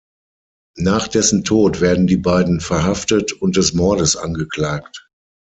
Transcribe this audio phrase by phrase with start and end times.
[0.79, 5.07] Nach dessen Tod werden die beiden verhaftet und des Mordes angeklagt.